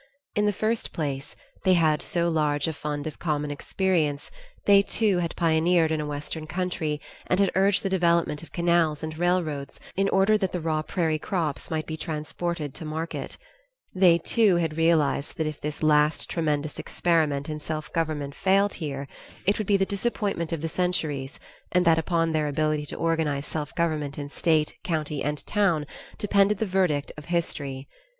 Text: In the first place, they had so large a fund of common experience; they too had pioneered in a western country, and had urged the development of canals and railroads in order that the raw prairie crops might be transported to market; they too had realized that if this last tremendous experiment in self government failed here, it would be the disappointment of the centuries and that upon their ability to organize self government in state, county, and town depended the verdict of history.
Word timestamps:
In 0.35 0.47
the 0.47 0.51
first 0.51 0.93
place, 0.93 1.35
they 1.63 1.75
had 1.75 2.01
so 2.01 2.27
large 2.27 2.67
a 2.67 2.73
fund 2.73 3.05
of 3.05 3.19
common 3.19 3.51
experience; 3.51 4.31
they 4.65 4.81
too 4.81 5.19
had 5.19 5.35
pioneered 5.35 5.91
in 5.91 6.01
a 6.01 6.07
western 6.07 6.47
country, 6.47 6.99
and 7.27 7.39
had 7.39 7.51
urged 7.53 7.83
the 7.83 7.89
development 7.89 8.41
of 8.41 8.51
canals 8.51 9.03
and 9.03 9.15
railroads 9.15 9.79
in 9.95 10.09
order 10.09 10.39
that 10.39 10.53
the 10.53 10.59
raw 10.59 10.81
prairie 10.81 11.19
crops 11.19 11.69
might 11.69 11.85
be 11.85 11.97
transported 11.97 12.73
to 12.73 12.83
market; 12.83 13.37
they 13.93 14.17
too 14.17 14.55
had 14.55 14.75
realized 14.75 15.37
that 15.37 15.45
if 15.45 15.61
this 15.61 15.83
last 15.83 16.27
tremendous 16.27 16.79
experiment 16.79 17.47
in 17.47 17.59
self 17.59 17.93
government 17.93 18.33
failed 18.33 18.73
here, 18.73 19.07
it 19.45 19.59
would 19.59 19.67
be 19.67 19.77
the 19.77 19.85
disappointment 19.85 20.51
of 20.51 20.61
the 20.61 20.67
centuries 20.67 21.39
and 21.71 21.85
that 21.85 21.99
upon 21.99 22.31
their 22.31 22.47
ability 22.47 22.87
to 22.87 22.95
organize 22.97 23.45
self 23.45 23.71
government 23.75 24.17
in 24.17 24.29
state, 24.29 24.75
county, 24.83 25.23
and 25.23 25.45
town 25.45 25.85
depended 26.17 26.57
the 26.57 26.65
verdict 26.65 27.11
of 27.17 27.25
history. 27.25 27.87